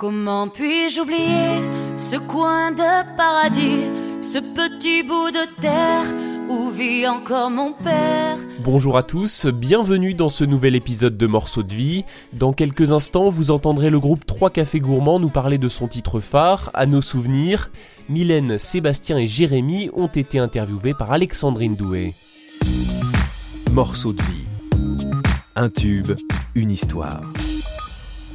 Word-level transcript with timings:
Comment 0.00 0.48
puis-je 0.48 1.02
oublier 1.02 1.60
ce 1.98 2.16
coin 2.16 2.72
de 2.72 3.16
paradis, 3.18 3.84
ce 4.22 4.38
petit 4.38 5.02
bout 5.02 5.30
de 5.30 5.60
terre 5.60 6.06
où 6.48 6.70
vit 6.70 7.06
encore 7.06 7.50
mon 7.50 7.74
père? 7.74 8.38
Bonjour 8.64 8.96
à 8.96 9.02
tous, 9.02 9.44
bienvenue 9.44 10.14
dans 10.14 10.30
ce 10.30 10.44
nouvel 10.44 10.74
épisode 10.74 11.18
de 11.18 11.26
Morceaux 11.26 11.62
de 11.62 11.74
vie. 11.74 12.06
Dans 12.32 12.54
quelques 12.54 12.92
instants, 12.92 13.28
vous 13.28 13.50
entendrez 13.50 13.90
le 13.90 14.00
groupe 14.00 14.24
3 14.24 14.48
Cafés 14.48 14.80
Gourmands 14.80 15.20
nous 15.20 15.28
parler 15.28 15.58
de 15.58 15.68
son 15.68 15.86
titre 15.86 16.18
phare, 16.20 16.70
À 16.72 16.86
nos 16.86 17.02
souvenirs. 17.02 17.70
Mylène, 18.08 18.58
Sébastien 18.58 19.18
et 19.18 19.28
Jérémy 19.28 19.90
ont 19.92 20.06
été 20.06 20.38
interviewés 20.38 20.94
par 20.94 21.12
Alexandrine 21.12 21.76
Doué. 21.76 22.14
Morceaux 23.70 24.14
de 24.14 24.22
vie. 24.22 24.46
Un 25.56 25.68
tube, 25.68 26.12
une 26.54 26.70
histoire 26.70 27.20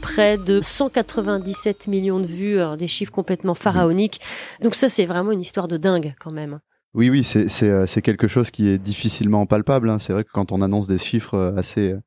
près 0.06 0.38
de 0.38 0.62
197 0.62 1.88
millions 1.88 2.20
de 2.20 2.28
vues, 2.28 2.60
des 2.78 2.88
chiffres 2.88 3.12
complètement 3.12 3.56
pharaoniques. 3.56 4.22
Donc 4.62 4.76
ça, 4.76 4.88
c'est 4.88 5.06
vraiment 5.06 5.32
une 5.32 5.42
histoire 5.42 5.68
de 5.68 5.78
dingue 5.78 6.14
quand 6.20 6.32
même. 6.32 6.60
Oui, 6.96 7.10
oui, 7.10 7.24
c'est 7.26 7.50
euh, 7.64 7.86
quelque 8.02 8.28
chose 8.28 8.52
qui 8.52 8.70
est 8.70 8.78
difficilement 8.78 9.46
palpable. 9.46 9.90
Hein. 9.90 10.00
C'est 10.00 10.14
vrai 10.14 10.24
que 10.24 10.30
quand 10.32 10.54
on 10.54 10.62
annonce 10.62 10.88
des 10.88 10.98
chiffres 10.98 11.34
euh, 11.34 11.56
assez, 11.58 11.92
euh, 11.92 12.00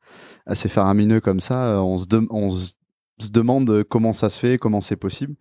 assez 0.46 0.70
faramineux 0.70 1.20
comme 1.20 1.40
ça, 1.40 1.82
on 1.82 1.98
se, 1.98 2.06
on 2.30 2.52
se 2.52 3.30
demande 3.30 3.84
comment 3.84 4.14
ça 4.14 4.30
se 4.30 4.40
fait, 4.40 4.56
comment 4.56 4.80
c'est 4.80 4.96
possible. 4.96 5.34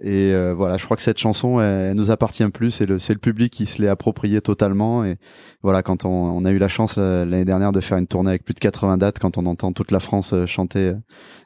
Et 0.00 0.32
euh, 0.32 0.54
voilà, 0.54 0.76
je 0.76 0.84
crois 0.84 0.96
que 0.96 1.02
cette 1.02 1.18
chanson, 1.18 1.60
elle, 1.60 1.94
nous 1.94 2.10
appartient 2.10 2.48
plus. 2.50 2.70
C'est 2.70 2.86
le, 2.86 2.98
c'est 2.98 3.12
le 3.12 3.18
public 3.18 3.52
qui 3.52 3.66
se 3.66 3.82
l'est 3.82 3.88
approprié 3.88 4.40
totalement. 4.40 5.04
Et 5.04 5.16
voilà, 5.62 5.82
quand 5.82 6.04
on, 6.04 6.44
a 6.44 6.50
eu 6.52 6.58
la 6.58 6.68
chance 6.68 6.94
euh, 6.98 7.24
l'année 7.24 7.44
dernière 7.44 7.72
de 7.72 7.80
faire 7.80 7.98
une 7.98 8.06
tournée 8.06 8.30
avec 8.30 8.44
plus 8.44 8.54
de 8.54 8.60
80 8.60 8.98
dates, 8.98 9.18
quand 9.18 9.38
on 9.38 9.46
entend 9.46 9.72
toute 9.72 9.90
la 9.90 10.00
France 10.00 10.32
euh, 10.32 10.46
chanter 10.46 10.94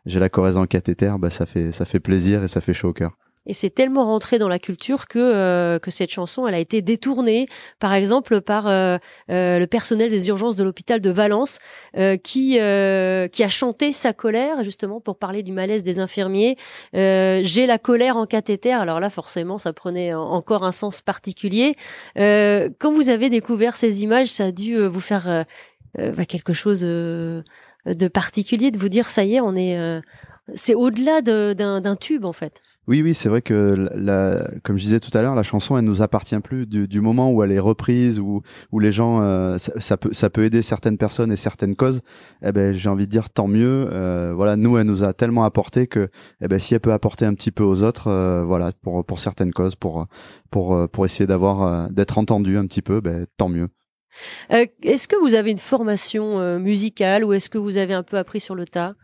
"J'ai 0.04 0.20
la 0.20 0.28
Corrèze 0.28 0.56
en 0.56 0.66
cathéter", 0.66 1.14
bah 1.18 1.30
ça 1.30 1.46
fait 1.46 1.72
ça 1.72 1.84
fait 1.86 2.00
plaisir 2.00 2.44
et 2.44 2.48
ça 2.48 2.60
fait 2.60 2.74
chaud 2.74 2.88
au 2.88 2.92
cœur. 2.92 3.16
Et 3.46 3.54
c'est 3.54 3.70
tellement 3.70 4.04
rentré 4.04 4.38
dans 4.38 4.48
la 4.48 4.60
culture 4.60 5.08
que 5.08 5.18
euh, 5.18 5.78
que 5.80 5.90
cette 5.90 6.10
chanson, 6.10 6.46
elle 6.46 6.54
a 6.54 6.60
été 6.60 6.80
détournée, 6.80 7.48
par 7.80 7.92
exemple 7.92 8.40
par 8.40 8.68
euh, 8.68 8.98
euh, 9.30 9.58
le 9.58 9.66
personnel 9.66 10.10
des 10.10 10.28
urgences 10.28 10.54
de 10.54 10.62
l'hôpital 10.62 11.00
de 11.00 11.10
Valence, 11.10 11.58
qui 12.22 12.52
qui 12.52 12.58
a 13.44 13.48
chanté 13.48 13.92
sa 13.92 14.12
colère 14.12 14.62
justement 14.62 15.00
pour 15.00 15.16
parler 15.16 15.42
du 15.42 15.52
malaise 15.52 15.82
des 15.82 15.98
infirmiers. 15.98 16.56
J'ai 16.92 17.66
la 17.66 17.78
colère 17.78 18.16
en 18.16 18.26
cathéter. 18.26 18.72
Alors 18.72 19.00
là, 19.00 19.10
forcément, 19.10 19.58
ça 19.58 19.72
prenait 19.72 20.14
encore 20.14 20.64
un 20.64 20.72
sens 20.72 21.00
particulier. 21.02 21.74
quand 22.16 22.92
vous 22.92 23.10
avez 23.10 23.30
découvert 23.30 23.76
ces 23.76 24.02
images, 24.02 24.28
ça 24.28 24.46
a 24.46 24.52
dû 24.52 24.78
vous 24.86 25.00
faire 25.00 25.44
bah, 25.96 26.24
quelque 26.26 26.52
chose 26.52 26.82
de 26.82 27.42
particulier, 28.12 28.70
de 28.70 28.78
vous 28.78 28.88
dire 28.88 29.08
ça 29.08 29.24
y 29.24 29.36
est, 29.36 29.40
on 29.40 29.56
est 29.56 30.00
c'est 30.54 30.74
au-delà 30.74 31.22
d'un 31.22 31.96
tube 31.96 32.24
en 32.24 32.32
fait. 32.32 32.62
Oui, 32.88 33.00
oui, 33.00 33.14
c'est 33.14 33.28
vrai 33.28 33.42
que, 33.42 33.88
la, 33.94 34.50
comme 34.64 34.76
je 34.76 34.82
disais 34.82 34.98
tout 34.98 35.16
à 35.16 35.22
l'heure, 35.22 35.36
la 35.36 35.44
chanson, 35.44 35.78
elle 35.78 35.84
nous 35.84 36.02
appartient 36.02 36.38
plus 36.40 36.66
du, 36.66 36.88
du 36.88 37.00
moment 37.00 37.30
où 37.30 37.44
elle 37.44 37.52
est 37.52 37.60
reprise, 37.60 38.18
où, 38.18 38.42
où 38.72 38.80
les 38.80 38.90
gens, 38.90 39.22
euh, 39.22 39.56
ça, 39.58 39.96
peut, 39.96 40.12
ça 40.12 40.30
peut 40.30 40.42
aider 40.42 40.62
certaines 40.62 40.98
personnes 40.98 41.30
et 41.30 41.36
certaines 41.36 41.76
causes. 41.76 42.00
Eh 42.44 42.50
ben, 42.50 42.72
j'ai 42.74 42.88
envie 42.88 43.06
de 43.06 43.10
dire 43.12 43.30
tant 43.30 43.46
mieux. 43.46 43.88
Euh, 43.92 44.32
voilà, 44.34 44.56
nous, 44.56 44.78
elle 44.78 44.86
nous 44.88 45.04
a 45.04 45.12
tellement 45.12 45.44
apporté 45.44 45.86
que, 45.86 46.08
eh 46.40 46.48
ben, 46.48 46.58
si 46.58 46.74
elle 46.74 46.80
peut 46.80 46.92
apporter 46.92 47.24
un 47.24 47.34
petit 47.34 47.52
peu 47.52 47.62
aux 47.62 47.84
autres, 47.84 48.08
euh, 48.08 48.42
voilà, 48.44 48.72
pour 48.82 49.04
pour 49.04 49.20
certaines 49.20 49.52
causes, 49.52 49.76
pour 49.76 50.06
pour 50.50 50.88
pour 50.88 51.04
essayer 51.04 51.26
d'avoir 51.28 51.88
d'être 51.90 52.18
entendu 52.18 52.58
un 52.58 52.66
petit 52.66 52.82
peu, 52.82 53.00
ben, 53.00 53.26
tant 53.36 53.48
mieux. 53.48 53.68
est-ce 54.50 55.06
que 55.06 55.16
vous 55.16 55.34
avez 55.34 55.52
une 55.52 55.58
formation 55.58 56.58
musicale 56.58 57.24
ou 57.24 57.32
est-ce 57.32 57.48
que 57.48 57.58
vous 57.58 57.76
avez 57.76 57.94
un 57.94 58.02
peu 58.02 58.18
appris 58.18 58.40
sur 58.40 58.56
le 58.56 58.66
tas? 58.66 58.94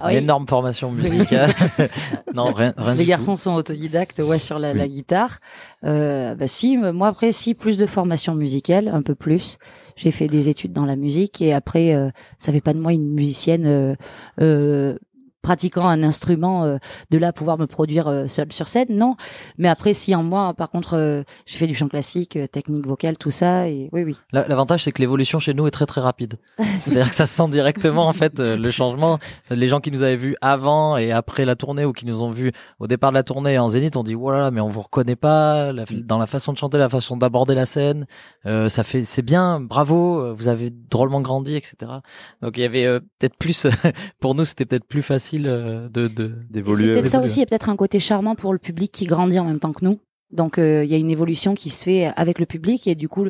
Ah 0.00 0.12
énorme 0.12 0.46
formation 0.46 0.92
musicale. 0.92 1.50
non, 2.34 2.52
rien, 2.52 2.74
rien 2.76 2.94
Les 2.94 3.04
garçons 3.04 3.36
sont 3.36 3.54
autodidactes, 3.54 4.18
ouais, 4.18 4.38
sur 4.38 4.58
la, 4.58 4.74
la 4.74 4.88
guitare. 4.88 5.38
Euh, 5.84 6.34
bah 6.34 6.46
si, 6.46 6.76
moi 6.76 7.08
après, 7.08 7.32
si 7.32 7.54
plus 7.54 7.78
de 7.78 7.86
formation 7.86 8.34
musicale, 8.34 8.88
un 8.88 9.02
peu 9.02 9.14
plus. 9.14 9.58
J'ai 9.96 10.10
fait 10.10 10.28
des 10.28 10.48
études 10.48 10.72
dans 10.72 10.86
la 10.86 10.96
musique 10.96 11.42
et 11.42 11.52
après, 11.52 11.94
euh, 11.94 12.10
ça 12.38 12.52
fait 12.52 12.60
pas 12.60 12.74
de 12.74 12.80
moi 12.80 12.92
une 12.92 13.12
musicienne 13.12 13.66
euh, 13.66 13.94
euh 14.40 14.96
pratiquant 15.42 15.86
un 15.86 16.02
instrument 16.02 16.64
euh, 16.64 16.76
de 17.10 17.18
là 17.18 17.32
pouvoir 17.32 17.58
me 17.58 17.66
produire 17.66 18.06
euh, 18.06 18.26
seul 18.28 18.52
sur 18.52 18.68
scène 18.68 18.86
non. 18.90 19.16
Mais 19.58 19.68
après 19.68 19.92
si 19.92 20.14
en 20.14 20.22
moi 20.22 20.54
par 20.54 20.70
contre 20.70 20.94
euh, 20.94 21.22
j'ai 21.46 21.58
fait 21.58 21.66
du 21.66 21.74
chant 21.74 21.88
classique 21.88 22.38
technique 22.52 22.86
vocale 22.86 23.18
tout 23.18 23.30
ça 23.30 23.68
et 23.68 23.90
oui 23.92 24.04
oui. 24.04 24.16
L'avantage 24.32 24.84
c'est 24.84 24.92
que 24.92 25.02
l'évolution 25.02 25.40
chez 25.40 25.52
nous 25.52 25.66
est 25.66 25.72
très 25.72 25.86
très 25.86 26.00
rapide. 26.00 26.36
C'est-à-dire 26.78 27.10
que 27.10 27.14
ça 27.14 27.26
se 27.26 27.34
sent 27.34 27.48
directement 27.48 28.06
en 28.06 28.12
fait 28.12 28.38
le 28.38 28.70
changement. 28.70 29.18
Les 29.50 29.68
gens 29.68 29.80
qui 29.80 29.90
nous 29.90 30.02
avaient 30.02 30.16
vus 30.16 30.36
avant 30.40 30.96
et 30.96 31.12
après 31.12 31.44
la 31.44 31.56
tournée 31.56 31.84
ou 31.84 31.92
qui 31.92 32.06
nous 32.06 32.22
ont 32.22 32.30
vus 32.30 32.52
au 32.78 32.86
départ 32.86 33.10
de 33.10 33.16
la 33.16 33.22
tournée 33.22 33.58
en 33.58 33.68
zénith 33.68 33.96
on 33.96 34.04
dit 34.04 34.14
voilà 34.14 34.50
mais 34.50 34.60
on 34.60 34.68
vous 34.68 34.82
reconnaît 34.82 35.16
pas. 35.16 35.72
Dans 36.04 36.18
la 36.18 36.26
façon 36.26 36.52
de 36.52 36.58
chanter 36.58 36.78
la 36.78 36.88
façon 36.88 37.16
d'aborder 37.16 37.54
la 37.54 37.66
scène 37.66 38.06
ça 38.44 38.84
fait 38.84 39.02
c'est 39.04 39.22
bien 39.22 39.60
bravo 39.60 40.34
vous 40.34 40.48
avez 40.48 40.70
drôlement 40.70 41.20
grandi 41.20 41.56
etc 41.56 41.92
donc 42.42 42.56
il 42.56 42.60
y 42.60 42.64
avait 42.64 43.00
peut-être 43.18 43.36
plus 43.36 43.66
pour 44.20 44.34
nous 44.34 44.44
c'était 44.44 44.64
peut-être 44.64 44.86
plus 44.86 45.02
facile 45.02 45.31
euh, 45.34 45.88
de 45.88 46.06
d'évoluer. 46.50 46.86
C'est 46.86 46.92
peut-être 46.92 47.08
ça 47.08 47.20
aussi, 47.20 47.36
il 47.36 47.40
y 47.40 47.42
a 47.42 47.46
peut-être 47.46 47.68
un 47.68 47.76
côté 47.76 48.00
charmant 48.00 48.34
pour 48.34 48.52
le 48.52 48.58
public 48.58 48.90
qui 48.92 49.06
grandit 49.06 49.38
en 49.38 49.44
même 49.44 49.58
temps 49.58 49.72
que 49.72 49.84
nous. 49.84 50.00
Donc 50.30 50.58
euh, 50.58 50.84
il 50.84 50.90
y 50.90 50.94
a 50.94 50.98
une 50.98 51.10
évolution 51.10 51.54
qui 51.54 51.70
se 51.70 51.84
fait 51.84 52.12
avec 52.16 52.38
le 52.38 52.46
public 52.46 52.86
et 52.86 52.94
du 52.94 53.08
coup, 53.08 53.26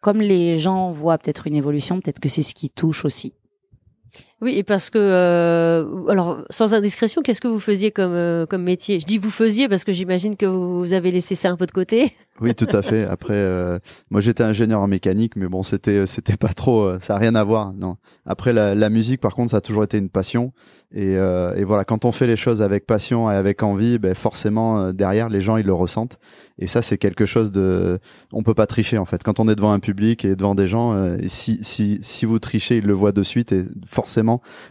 comme 0.00 0.20
les 0.20 0.58
gens 0.58 0.92
voient 0.92 1.18
peut-être 1.18 1.46
une 1.46 1.56
évolution, 1.56 2.00
peut-être 2.00 2.20
que 2.20 2.28
c'est 2.28 2.42
ce 2.42 2.54
qui 2.54 2.70
touche 2.70 3.04
aussi. 3.04 3.34
Oui, 4.42 4.52
et 4.56 4.62
parce 4.62 4.90
que 4.90 4.98
euh, 4.98 6.06
alors 6.08 6.44
sans 6.50 6.74
indiscrétion, 6.74 7.22
qu'est-ce 7.22 7.40
que 7.40 7.48
vous 7.48 7.60
faisiez 7.60 7.90
comme 7.90 8.46
comme 8.48 8.62
métier? 8.62 9.00
Je 9.00 9.06
dis 9.06 9.16
vous 9.16 9.30
faisiez 9.30 9.68
parce 9.68 9.84
que 9.84 9.92
j'imagine 9.92 10.36
que 10.36 10.46
vous 10.46 10.92
avez 10.92 11.10
laissé 11.10 11.34
ça 11.34 11.50
un 11.50 11.56
peu 11.56 11.66
de 11.66 11.72
côté. 11.72 12.12
Oui, 12.42 12.54
tout 12.54 12.68
à 12.70 12.82
fait. 12.82 13.04
Après, 13.04 13.80
moi 14.10 14.20
j'étais 14.20 14.42
ingénieur 14.42 14.82
en 14.82 14.86
mécanique, 14.86 15.36
mais 15.36 15.48
bon, 15.48 15.62
c'était 15.62 16.06
c'était 16.06 16.36
pas 16.36 16.52
trop, 16.52 17.00
ça 17.00 17.14
a 17.14 17.18
rien 17.18 17.34
à 17.34 17.42
voir. 17.42 17.72
Non. 17.72 17.96
Après 18.26 18.52
la, 18.52 18.74
la 18.74 18.90
musique, 18.90 19.22
par 19.22 19.34
contre, 19.34 19.52
ça 19.52 19.56
a 19.56 19.60
toujours 19.62 19.84
été 19.84 19.96
une 19.96 20.10
passion. 20.10 20.52
Et, 20.92 21.16
euh, 21.16 21.54
et, 21.56 21.64
voilà, 21.64 21.84
quand 21.84 22.04
on 22.04 22.12
fait 22.12 22.26
les 22.26 22.36
choses 22.36 22.62
avec 22.62 22.86
passion 22.86 23.30
et 23.30 23.34
avec 23.34 23.62
envie, 23.62 23.98
ben 23.98 24.14
forcément 24.14 24.78
euh, 24.78 24.92
derrière 24.92 25.28
les 25.28 25.42
gens 25.42 25.58
ils 25.58 25.66
le 25.66 25.74
ressentent. 25.74 26.18
Et 26.58 26.66
ça 26.66 26.80
c'est 26.80 26.96
quelque 26.96 27.26
chose 27.26 27.52
de, 27.52 27.98
on 28.32 28.42
peut 28.42 28.54
pas 28.54 28.66
tricher 28.66 28.96
en 28.96 29.04
fait. 29.04 29.22
Quand 29.22 29.38
on 29.38 29.48
est 29.48 29.56
devant 29.56 29.72
un 29.72 29.80
public 29.80 30.24
et 30.24 30.36
devant 30.36 30.54
des 30.54 30.66
gens, 30.66 30.94
euh, 30.94 31.16
si 31.28 31.58
si 31.62 31.98
si 32.00 32.24
vous 32.24 32.38
trichez, 32.38 32.78
ils 32.78 32.86
le 32.86 32.94
voient 32.94 33.12
de 33.12 33.22
suite 33.22 33.52
et 33.52 33.64
forcément 33.86 34.25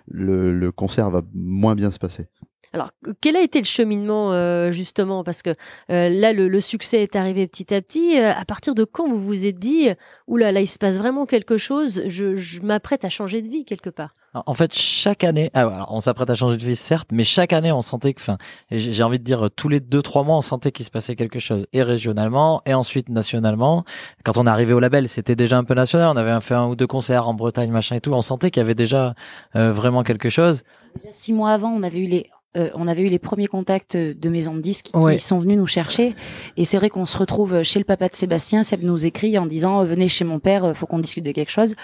le, 0.08 0.72
concert 0.72 1.10
va 1.10 1.22
moins 1.34 1.76
bien 1.76 1.92
se 1.92 2.00
passer. 2.00 2.28
Alors, 2.74 2.92
quel 3.22 3.38
a 3.38 3.42
été 3.42 3.60
le 3.60 3.66
cheminement 3.66 4.34
euh, 4.34 4.70
justement? 4.72 5.24
Parce 5.24 5.42
que 5.42 5.52
euh, 5.92 6.10
là, 6.10 6.34
le, 6.34 6.60
succès 6.60 7.04
est 7.04 7.16
arrivé 7.16 7.48
petit 7.48 7.74
à 7.74 7.82
petit. 7.82 8.20
Euh, 8.20 8.34
à 8.34 8.44
partir 8.44 8.76
de 8.76 8.84
quand 8.84 9.08
vous 9.08 9.24
vous 9.24 9.46
êtes 9.46 9.60
dit, 9.60 9.88
oula, 10.28 10.52
là, 10.52 10.60
il 10.60 10.68
se 10.68 10.78
passe 10.78 10.98
vraiment 10.98 11.26
quelque 11.26 11.58
chose. 11.58 12.04
Je, 12.08 12.60
m'apprête 12.62 13.06
à 13.06 13.10
changer 13.10 13.42
de 13.42 13.50
vie 13.50 13.64
quelque 13.64 13.90
part. 13.90 14.12
En 14.46 14.54
fait, 14.54 14.74
chaque 14.74 15.24
année, 15.24 15.50
ah, 15.54 15.86
on 15.90 16.02
s'apprête 16.02 16.30
à 16.30 16.36
changer 16.36 16.58
de 16.58 16.66
vie, 16.66 16.76
certes, 16.76 17.10
mais 17.14 17.24
chaque 17.24 17.54
année, 17.54 17.72
on 17.72 17.82
sentait 17.82 18.14
que, 18.14 18.22
enfin, 18.22 18.38
j'ai 18.70 19.02
envie 19.02 19.18
de 19.18 19.24
dire, 19.24 19.50
tous 19.56 19.70
les 19.70 19.80
deux 19.80 20.02
trois 20.02 20.24
mois, 20.24 20.38
on 20.38 20.42
sentait 20.42 20.72
qu'il 20.74 20.86
se 20.86 20.92
passait 20.92 21.16
quelque 21.16 21.40
chose, 21.40 21.68
et 21.72 21.84
régionalement, 21.84 22.62
et 22.66 22.74
ensuite 22.74 23.08
nationalement. 23.08 23.86
Quand 24.26 24.38
on 24.38 24.46
est 24.46 24.50
arrivé 24.50 24.74
au 24.74 24.80
label, 24.80 25.08
c'était 25.08 25.36
déjà 25.36 25.58
un 25.58 25.64
peu 25.64 25.74
national. 25.74 26.10
On 26.10 26.18
avait 26.18 26.40
fait 26.42 26.56
un 26.56 26.68
ou 26.68 26.76
deux 26.76 26.88
concerts 26.88 27.28
en 27.30 27.34
Bretagne, 27.34 27.72
machin 27.72 27.96
et 27.96 28.02
tout. 28.02 28.12
On 28.14 28.22
sentait 28.22 28.52
qu'il 28.52 28.60
y 28.60 28.64
avait 28.64 28.76
déjà 28.76 29.16
vraiment 29.54 30.04
quelque 30.04 30.30
chose. 30.30 30.64
Six 31.10 31.34
mois 31.34 31.52
avant, 31.52 31.70
on 31.70 31.84
avait 31.84 32.00
eu 32.00 32.08
les 32.08 32.30
euh, 32.56 32.70
on 32.76 32.88
avait 32.88 33.02
eu 33.04 33.10
les 33.10 33.20
premiers 33.20 33.48
contacts 33.48 33.98
de 33.98 34.30
maisons 34.30 34.56
de 34.56 34.62
disques 34.62 34.86
qui 34.86 35.20
sont 35.20 35.40
venus 35.40 35.58
nous 35.58 35.68
chercher. 35.68 36.16
Et 36.58 36.66
c'est 36.66 36.78
vrai 36.78 36.90
qu'on 36.90 37.06
se 37.06 37.18
retrouve 37.18 37.64
chez 37.64 37.80
le 37.80 37.86
papa 37.86 38.08
de 38.08 38.16
Sébastien. 38.16 38.64
Seb 38.64 38.84
nous 38.84 39.06
écrit 39.06 39.38
en 39.38 39.46
disant 39.46 39.82
euh, 39.82 39.86
venez 39.86 40.08
chez 40.08 40.26
mon 40.26 40.40
père, 40.40 40.66
euh, 40.66 40.74
faut 40.74 40.86
qu'on 40.86 41.00
discute 41.00 41.26
de 41.26 41.32
quelque 41.32 41.52
chose. 41.52 41.76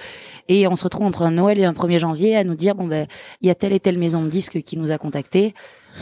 Et 0.48 0.68
on 0.68 0.76
se 0.76 0.84
retrouve 0.84 1.06
entre 1.06 1.24
un 1.24 1.32
Noël 1.32 1.60
et 1.60 1.66
un 1.66 1.74
1er 1.74 2.00
janvier 2.00 2.36
à 2.36 2.44
nous 2.44 2.56
dire 2.56 2.76
bon 2.76 2.88
ben 2.88 3.08
il 3.42 3.48
y 3.48 3.52
a 3.52 3.56
telle 3.56 3.74
et 3.74 3.80
telle 3.80 3.98
maison 3.98 4.24
de 4.24 4.30
disques 4.30 4.62
qui 4.62 4.78
nous 4.78 4.92
a 4.92 4.98
contactés. 4.98 5.54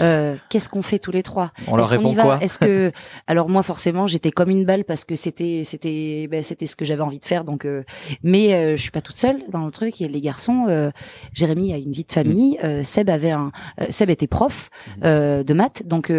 Euh, 0.02 0.36
qu'est-ce 0.50 0.70
qu'on 0.70 0.82
fait 0.82 1.00
tous 1.00 1.12
les 1.12 1.24
trois? 1.24 1.52
On 1.68 1.76
leur 1.76 1.88
répond 1.88 2.14
quoi? 2.14 2.40
Est-ce 2.41 2.59
que 2.59 2.91
alors 3.28 3.50
moi 3.50 3.64
forcément 3.64 4.08
j'étais 4.08 4.32
comme 4.32 4.50
une 4.50 4.66
balle 4.66 4.86
parce 4.86 5.03
que 5.03 5.16
c'était 5.16 5.64
c'était 5.66 6.28
ben, 6.30 6.44
c'était 6.44 6.66
ce 6.66 6.76
que 6.76 6.86
j'avais 6.86 7.02
envie 7.02 7.20
de 7.20 7.26
faire 7.26 7.44
donc 7.44 7.66
euh, 7.66 7.84
mais 8.24 8.53
euh, 8.53 8.76
je 8.76 8.82
suis 8.82 8.91
pas 8.91 9.02
toute 9.02 9.16
seule 9.16 9.41
dans 9.50 9.66
le 9.66 9.72
truc. 9.72 10.00
Il 10.00 10.03
y 10.03 10.09
a 10.09 10.12
les 10.12 10.22
garçons 10.22 10.68
euh, 10.70 10.91
Jérémy 11.34 11.74
a 11.74 11.78
une 11.78 11.91
vie 11.91 12.03
de 12.03 12.12
famille 12.12 12.58
mm. 12.64 12.84
Seb 12.84 13.09
avait 13.09 13.32
un 13.32 13.52
Seb 13.90 14.09
était 14.09 14.28
prof 14.28 14.70
mm. 14.97 15.44
de 15.44 15.53
maths 15.53 15.84
donc 15.86 16.12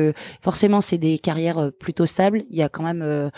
forcément 0.42 0.80
c'est 0.80 0.98
des 0.98 1.18
carrières 1.18 1.70
plutôt 1.78 2.06
stables. 2.06 2.44
Il 2.50 2.58
y 2.58 2.62
a 2.62 2.68
quand 2.68 2.82
même 2.82 3.30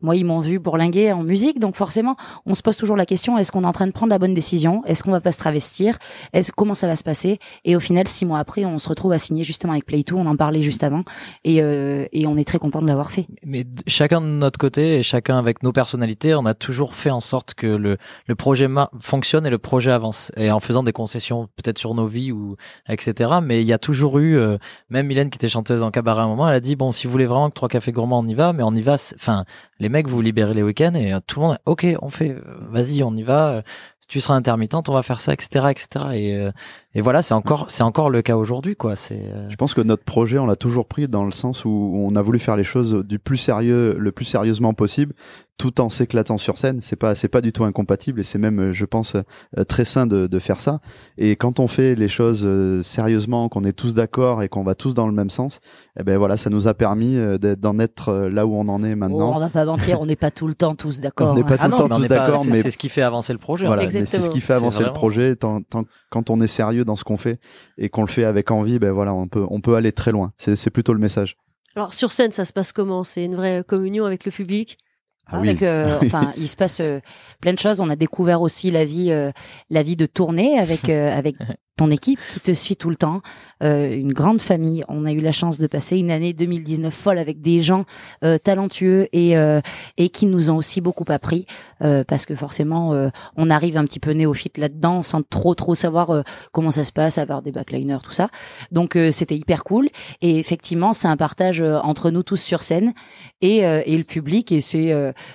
moi 0.00 0.16
ils 0.16 0.24
m'ont 0.24 0.40
vu 0.40 0.58
bourlinguer 0.58 1.12
en 1.12 1.22
musique 1.22 1.60
donc 1.60 1.76
forcément 1.76 2.16
on 2.46 2.54
se 2.54 2.62
pose 2.62 2.76
toujours 2.76 2.96
la 2.96 3.06
question 3.06 3.38
est-ce 3.38 3.52
qu'on 3.52 3.64
est 3.64 3.66
en 3.66 3.72
train 3.72 3.86
de 3.86 3.92
prendre 3.92 4.10
la 4.10 4.18
bonne 4.18 4.34
décision? 4.34 4.82
Est-ce 4.84 5.02
qu'on 5.02 5.10
va 5.10 5.20
pas 5.20 5.32
se 5.32 5.38
travestir? 5.38 5.98
Est-ce 6.32 6.52
comment 6.52 6.74
ça 6.74 6.86
va 6.86 6.96
se 6.96 7.04
passer? 7.04 7.38
Et 7.64 7.76
au 7.76 7.80
final 7.80 8.08
six 8.08 8.24
mois 8.24 8.38
après 8.38 8.64
on 8.64 8.78
se 8.78 8.88
retrouve 8.88 9.12
à 9.12 9.18
signer 9.18 9.33
justement 9.42 9.72
avec 9.72 9.88
Play2, 9.88 10.14
on 10.14 10.26
en 10.26 10.36
parlait 10.36 10.62
juste 10.62 10.84
avant, 10.84 11.02
et, 11.44 11.62
euh, 11.62 12.06
et 12.12 12.26
on 12.26 12.36
est 12.36 12.46
très 12.46 12.58
content 12.58 12.80
de 12.80 12.86
l'avoir 12.86 13.10
fait. 13.10 13.26
Mais 13.44 13.64
chacun 13.86 14.20
de 14.20 14.26
notre 14.26 14.58
côté 14.58 14.98
et 14.98 15.02
chacun 15.02 15.38
avec 15.38 15.62
nos 15.62 15.72
personnalités, 15.72 16.34
on 16.34 16.46
a 16.46 16.54
toujours 16.54 16.94
fait 16.94 17.10
en 17.10 17.20
sorte 17.20 17.54
que 17.54 17.66
le, 17.66 17.96
le 18.26 18.34
projet 18.34 18.68
fonctionne 19.00 19.46
et 19.46 19.50
le 19.50 19.58
projet 19.58 19.90
avance, 19.90 20.30
et 20.36 20.50
en 20.50 20.60
faisant 20.60 20.82
des 20.82 20.92
concessions 20.92 21.48
peut-être 21.56 21.78
sur 21.78 21.94
nos 21.94 22.06
vies 22.06 22.30
ou 22.30 22.56
etc. 22.88 23.30
Mais 23.42 23.62
il 23.62 23.66
y 23.66 23.72
a 23.72 23.78
toujours 23.78 24.18
eu, 24.18 24.36
euh, 24.36 24.58
même 24.90 25.06
Mylène 25.06 25.30
qui 25.30 25.36
était 25.36 25.48
chanteuse 25.48 25.82
en 25.82 25.90
cabaret 25.90 26.20
à 26.20 26.24
un 26.24 26.28
moment, 26.28 26.48
elle 26.48 26.54
a 26.54 26.60
dit 26.60 26.76
bon 26.76 26.92
si 26.92 27.06
vous 27.06 27.12
voulez 27.12 27.26
vraiment 27.26 27.48
que 27.48 27.54
trois 27.54 27.68
cafés 27.68 27.92
gourmands 27.92 28.20
on 28.20 28.26
y 28.28 28.34
va, 28.34 28.52
mais 28.52 28.62
on 28.62 28.72
y 28.72 28.82
va. 28.82 28.94
Enfin 29.14 29.44
les 29.80 29.88
mecs 29.88 30.06
vous 30.06 30.20
libérez 30.20 30.54
les 30.54 30.62
week-ends 30.62 30.94
et 30.94 31.12
tout 31.26 31.40
le 31.40 31.46
monde 31.46 31.58
ok 31.66 31.86
on 32.00 32.10
fait 32.10 32.36
vas-y 32.70 33.02
on 33.02 33.14
y 33.16 33.22
va 33.22 33.62
tu 34.08 34.20
seras 34.20 34.34
intermittente, 34.34 34.88
on 34.88 34.92
va 34.92 35.02
faire 35.02 35.20
ça, 35.20 35.32
etc., 35.32 35.66
etc. 35.70 36.06
Et, 36.12 36.36
euh, 36.36 36.50
et 36.94 37.00
voilà, 37.00 37.22
c'est 37.22 37.34
encore, 37.34 37.66
c'est 37.70 37.82
encore 37.82 38.10
le 38.10 38.22
cas 38.22 38.36
aujourd'hui, 38.36 38.76
quoi. 38.76 38.96
C'est. 38.96 39.20
Euh, 39.20 39.48
Je 39.48 39.56
pense 39.56 39.74
que 39.74 39.80
notre 39.80 40.04
projet, 40.04 40.38
on 40.38 40.46
l'a 40.46 40.56
toujours 40.56 40.86
pris 40.86 41.08
dans 41.08 41.24
le 41.24 41.32
sens 41.32 41.64
où 41.64 41.92
on 41.94 42.14
a 42.16 42.22
voulu 42.22 42.38
faire 42.38 42.56
les 42.56 42.64
choses 42.64 43.04
du 43.04 43.18
plus 43.18 43.36
sérieux, 43.36 43.96
le 43.98 44.12
plus 44.12 44.24
sérieusement 44.24 44.74
possible, 44.74 45.14
tout 45.56 45.80
en 45.80 45.88
s'éclatant 45.88 46.36
sur 46.36 46.58
scène. 46.58 46.80
C'est 46.80 46.96
pas, 46.96 47.14
c'est 47.14 47.28
pas 47.28 47.40
du 47.40 47.52
tout 47.52 47.64
incompatible 47.64 48.20
et 48.20 48.22
c'est 48.22 48.38
même, 48.38 48.72
je 48.72 48.84
pense, 48.84 49.14
euh, 49.14 49.64
très 49.64 49.84
sain 49.84 50.06
de, 50.06 50.26
de, 50.26 50.38
faire 50.38 50.60
ça. 50.60 50.80
Et 51.16 51.36
quand 51.36 51.60
on 51.60 51.68
fait 51.68 51.94
les 51.94 52.08
choses 52.08 52.48
sérieusement, 52.82 53.48
qu'on 53.48 53.64
est 53.64 53.72
tous 53.72 53.94
d'accord 53.94 54.42
et 54.42 54.48
qu'on 54.48 54.64
va 54.64 54.74
tous 54.74 54.94
dans 54.94 55.06
le 55.06 55.12
même 55.12 55.30
sens, 55.30 55.60
eh 55.98 56.02
ben 56.02 56.18
voilà, 56.18 56.36
ça 56.36 56.50
nous 56.50 56.66
a 56.68 56.74
permis 56.74 57.16
d'en 57.58 57.78
être 57.78 58.28
là 58.28 58.46
où 58.46 58.54
on 58.54 58.68
en 58.68 58.82
est 58.82 58.96
maintenant. 58.96 59.32
Oh, 59.32 59.36
on 59.36 59.40
va 59.40 59.48
pas 59.48 59.64
mentir, 59.64 60.00
on 60.00 60.06
n'est 60.06 60.16
pas 60.16 60.30
tout 60.30 60.46
le 60.46 60.54
temps 60.54 60.74
tous 60.74 61.00
d'accord. 61.00 61.32
On 61.32 61.34
n'est 61.34 61.44
pas 61.44 61.54
hein. 61.54 61.58
tout 61.58 61.68
le 61.68 61.74
ah 61.74 61.88
temps 61.88 61.88
tous 61.88 62.06
d'accord, 62.08 62.44
mais 62.46 62.62
c'est 62.62 62.70
ce 62.70 62.78
qui 62.78 62.88
fait 62.88 63.02
avancer 63.02 63.32
le 63.32 63.38
projet. 63.38 63.66
Voilà, 63.66 63.88
c'est 63.90 64.06
ce 64.06 64.30
qui 64.30 64.40
fait 64.40 64.54
avancer 64.54 64.82
le 64.82 64.92
projet. 64.92 65.36
Tant, 65.36 65.62
tant, 65.62 65.84
quand 66.10 66.30
on 66.30 66.40
est 66.40 66.46
sérieux 66.46 66.84
dans 66.84 66.96
ce 66.96 67.04
qu'on 67.04 67.16
fait 67.16 67.38
et 67.78 67.88
qu'on 67.88 68.02
le 68.02 68.08
fait 68.08 68.24
avec 68.24 68.50
envie, 68.50 68.78
ben 68.78 68.92
voilà, 68.92 69.14
on 69.14 69.26
peut, 69.26 69.44
on 69.48 69.60
peut 69.60 69.74
aller 69.74 69.92
très 69.92 70.12
loin. 70.12 70.32
C'est 70.36 70.70
plutôt 70.70 70.92
le 70.92 71.00
message. 71.00 71.36
Alors 71.76 71.92
sur 71.92 72.12
scène, 72.12 72.32
ça 72.32 72.44
se 72.44 72.52
passe 72.52 72.72
comment? 72.72 73.02
C'est 73.02 73.24
une 73.24 73.34
vraie 73.34 73.64
communion 73.66 74.04
avec 74.04 74.24
le 74.24 74.30
public? 74.30 74.78
Ah 75.26 75.38
avec, 75.38 75.62
euh, 75.62 75.98
enfin, 76.02 76.32
il 76.36 76.48
se 76.48 76.56
passe 76.56 76.80
euh, 76.80 77.00
plein 77.40 77.52
de 77.52 77.58
choses. 77.58 77.80
On 77.80 77.90
a 77.90 77.96
découvert 77.96 78.42
aussi 78.42 78.70
la 78.70 78.84
vie, 78.84 79.10
euh, 79.10 79.30
la 79.70 79.82
vie 79.82 79.96
de 79.96 80.06
tournée 80.06 80.58
avec 80.58 80.88
avec 80.88 81.36
ton 81.76 81.90
équipe 81.90 82.20
qui 82.28 82.40
te 82.40 82.52
suit 82.52 82.76
tout 82.76 82.88
le 82.88 82.96
temps, 82.96 83.20
euh, 83.62 83.94
une 83.94 84.12
grande 84.12 84.40
famille. 84.40 84.84
On 84.88 85.04
a 85.06 85.12
eu 85.12 85.20
la 85.20 85.32
chance 85.32 85.58
de 85.58 85.66
passer 85.66 85.98
une 85.98 86.10
année 86.10 86.32
2019 86.32 86.94
folle 86.94 87.18
avec 87.18 87.40
des 87.40 87.60
gens 87.60 87.84
euh, 88.22 88.38
talentueux 88.38 89.08
et 89.12 89.36
euh, 89.36 89.60
et 89.96 90.08
qui 90.08 90.26
nous 90.26 90.50
ont 90.50 90.56
aussi 90.56 90.80
beaucoup 90.80 91.04
appris 91.08 91.46
euh, 91.82 92.04
parce 92.04 92.26
que 92.26 92.34
forcément 92.36 92.92
euh, 92.92 93.08
on 93.36 93.50
arrive 93.50 93.76
un 93.76 93.84
petit 93.84 94.00
peu 94.00 94.12
néophyte 94.12 94.58
là-dedans 94.58 95.02
sans 95.02 95.22
trop 95.22 95.54
trop 95.54 95.74
savoir 95.74 96.10
euh, 96.10 96.22
comment 96.52 96.70
ça 96.70 96.84
se 96.84 96.92
passe, 96.92 97.18
avoir 97.18 97.42
des 97.42 97.50
backliners 97.50 97.98
tout 98.02 98.12
ça. 98.12 98.28
Donc 98.70 98.96
c'était 99.10 99.36
hyper 99.36 99.64
cool 99.64 99.88
et 100.20 100.38
effectivement 100.38 100.92
c'est 100.92 101.08
un 101.08 101.16
partage 101.16 101.60
entre 101.62 102.10
nous 102.10 102.22
tous 102.22 102.36
sur 102.36 102.62
scène 102.62 102.92
et 103.40 103.58
et 103.58 103.96
le 103.96 104.04
public 104.04 104.52
et 104.52 104.60
c'est 104.60 104.92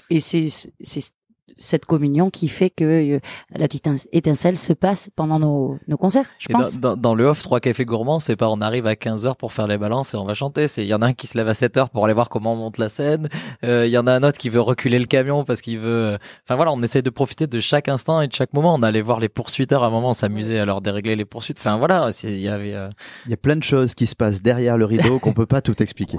et 0.10 0.20
c'est 0.20 0.48
c'est 0.82 1.02
cette 1.60 1.86
communion 1.86 2.30
qui 2.30 2.48
fait 2.48 2.70
que 2.70 3.16
euh, 3.16 3.20
la 3.56 3.68
petite 3.68 3.88
étincelle 4.12 4.58
se 4.58 4.74
passe 4.74 5.10
pendant 5.16 5.40
nos, 5.40 5.78
nos 5.88 5.98
concerts, 5.98 6.26
je 6.40 6.48
pense. 6.48 6.80
Dans, 6.80 6.96
dans, 6.98 7.14
le 7.14 7.26
off, 7.26 7.44
trois 7.44 7.60
cafés 7.60 7.86
gourmands, 7.86 8.20
c'est 8.20 8.36
pas 8.36 8.50
on 8.50 8.62
arrive 8.62 8.88
à 8.88 8.96
15 8.96 9.26
heures 9.28 9.36
pour 9.36 9.54
faire 9.54 9.68
les 9.68 9.78
balances 9.78 10.14
et 10.14 10.18
on 10.18 10.26
va 10.26 10.34
chanter. 10.34 10.68
C'est 10.68 10.84
il 10.84 10.88
y 10.88 10.94
en 10.94 11.02
a 11.02 11.08
un 11.08 11.14
qui 11.14 11.28
se 11.28 11.38
lève 11.38 11.48
à 11.48 11.54
7 11.54 11.78
heures 11.78 11.90
pour 11.90 12.06
aller 12.06 12.14
voir 12.14 12.30
comment 12.30 12.54
on 12.54 12.56
monte 12.56 12.78
la 12.78 12.90
scène. 12.90 13.30
Euh, 13.64 13.86
il 13.86 13.92
y 13.92 13.98
en 13.98 14.08
a 14.08 14.14
un 14.14 14.24
autre 14.24 14.38
qui 14.38 14.50
veut 14.50 14.62
reculer 14.62 14.98
le 14.98 15.06
camion 15.06 15.44
parce 15.44 15.62
qu'il 15.62 15.80
veut. 15.80 16.14
Euh, 16.14 16.18
enfin 16.46 16.56
voilà, 16.56 16.72
on 16.72 16.82
essaie 16.82 17.02
de 17.02 17.10
profiter 17.10 17.46
de 17.46 17.60
chaque 17.60 17.90
instant 17.90 18.22
et 18.22 18.28
de 18.28 18.34
chaque 18.34 18.54
moment. 18.54 18.74
On 18.74 18.84
allait 18.84 19.02
voir 19.02 19.20
les 19.20 19.30
poursuiteurs 19.30 19.84
à 19.84 19.88
un 19.88 19.92
moment, 19.92 20.14
s'amuser 20.14 20.60
à 20.60 20.66
leur 20.66 20.82
dérégler 20.82 21.16
les 21.16 21.26
poursuites. 21.26 21.58
Enfin 21.60 21.78
voilà, 21.78 22.10
il 22.24 22.40
y 22.40 22.48
avait. 22.48 22.76
Il 23.26 23.32
y 23.32 23.34
a 23.34 23.38
plein 23.38 23.56
de 23.56 23.64
choses 23.64 23.94
qui 23.94 24.08
se 24.08 24.16
passent 24.16 24.42
derrière 24.42 24.78
le 24.78 24.86
rideau 24.86 25.20
qu'on 25.20 25.34
peut 25.34 25.46
pas 25.46 25.62
tout 25.62 25.82
expliquer. 25.82 26.18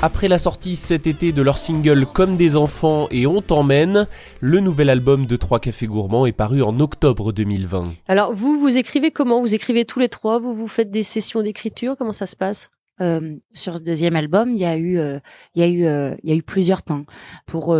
Après 0.00 0.28
la 0.28 0.38
sortie 0.38 0.76
cet 0.76 1.08
été 1.08 1.32
de 1.32 1.42
leur 1.42 1.58
single 1.58 2.06
Comme 2.06 2.36
des 2.36 2.54
enfants 2.54 3.08
et 3.10 3.26
On 3.26 3.42
t'emmène, 3.42 4.06
le 4.38 4.60
nouvel 4.60 4.90
album 4.90 5.26
de 5.26 5.34
Trois 5.34 5.58
Cafés 5.58 5.88
Gourmands 5.88 6.24
est 6.24 6.30
paru 6.30 6.62
en 6.62 6.78
octobre 6.78 7.32
2020. 7.32 7.94
Alors 8.06 8.32
vous, 8.32 8.60
vous 8.60 8.78
écrivez 8.78 9.10
comment? 9.10 9.40
Vous 9.40 9.54
écrivez 9.54 9.84
tous 9.84 9.98
les 9.98 10.08
trois 10.08 10.38
Vous 10.38 10.54
vous 10.54 10.68
faites 10.68 10.92
des 10.92 11.02
sessions 11.02 11.42
d'écriture 11.42 11.96
Comment 11.98 12.12
ça 12.12 12.26
se 12.26 12.36
passe? 12.36 12.70
Euh, 13.00 13.36
sur 13.54 13.76
ce 13.76 13.82
deuxième 13.82 14.14
album, 14.14 14.52
il 14.52 14.60
y 14.60 14.64
a 14.64 14.76
eu, 14.76 14.98
euh, 14.98 15.18
il 15.54 15.62
y 15.62 15.64
a 15.64 15.68
eu, 15.68 15.84
euh, 15.84 16.14
il 16.22 16.30
y 16.30 16.32
a 16.32 16.36
eu 16.36 16.42
plusieurs 16.42 16.82
temps. 16.82 17.04
Pour 17.46 17.76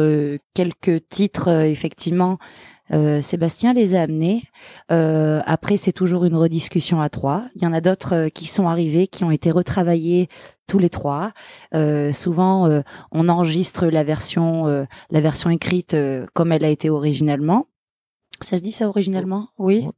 quelques 0.54 1.08
titres, 1.08 1.48
effectivement, 1.48 2.38
euh, 2.92 3.20
Sébastien 3.20 3.72
les 3.72 3.94
a 3.94 4.02
amenés. 4.02 4.44
Euh, 4.90 5.40
après, 5.46 5.76
c'est 5.76 5.92
toujours 5.92 6.24
une 6.24 6.34
rediscussion 6.34 7.00
à 7.00 7.08
trois. 7.08 7.44
Il 7.56 7.62
y 7.62 7.66
en 7.66 7.72
a 7.72 7.80
d'autres 7.80 8.14
euh, 8.14 8.28
qui 8.28 8.46
sont 8.46 8.68
arrivés, 8.68 9.06
qui 9.06 9.24
ont 9.24 9.30
été 9.30 9.50
retravaillés 9.50 10.28
tous 10.66 10.78
les 10.78 10.90
trois. 10.90 11.32
souvent, 12.12 12.82
on 13.10 13.28
enregistre 13.30 13.86
la 13.86 14.04
version, 14.04 14.66
la 15.10 15.20
version 15.22 15.48
écrite 15.48 15.96
comme 16.34 16.52
elle 16.52 16.64
a 16.66 16.68
été 16.68 16.90
originalement. 16.90 17.68
Ça 18.42 18.58
se 18.58 18.62
dit 18.62 18.72
ça 18.72 18.86
originalement? 18.86 19.48
Oui. 19.56 19.88